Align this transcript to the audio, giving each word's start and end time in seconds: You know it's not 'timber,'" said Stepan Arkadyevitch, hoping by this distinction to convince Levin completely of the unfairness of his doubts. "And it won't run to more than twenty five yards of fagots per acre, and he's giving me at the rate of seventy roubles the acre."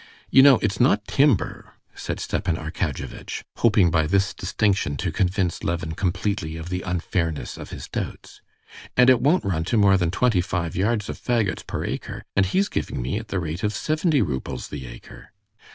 You 0.31 0.41
know 0.41 0.57
it's 0.63 0.79
not 0.79 1.05
'timber,'" 1.07 1.73
said 1.93 2.19
Stepan 2.19 2.55
Arkadyevitch, 2.57 3.43
hoping 3.57 3.91
by 3.91 4.07
this 4.07 4.33
distinction 4.33 4.97
to 4.97 5.11
convince 5.11 5.63
Levin 5.63 5.91
completely 5.91 6.57
of 6.57 6.69
the 6.69 6.81
unfairness 6.81 7.55
of 7.55 7.69
his 7.69 7.87
doubts. 7.87 8.41
"And 8.97 9.11
it 9.11 9.21
won't 9.21 9.45
run 9.45 9.63
to 9.65 9.77
more 9.77 9.97
than 9.99 10.09
twenty 10.09 10.41
five 10.41 10.75
yards 10.75 11.07
of 11.07 11.19
fagots 11.21 11.67
per 11.67 11.85
acre, 11.85 12.23
and 12.35 12.47
he's 12.47 12.67
giving 12.67 12.99
me 12.99 13.19
at 13.19 13.27
the 13.27 13.39
rate 13.39 13.61
of 13.63 13.73
seventy 13.75 14.23
roubles 14.23 14.69
the 14.69 14.87
acre." 14.87 15.33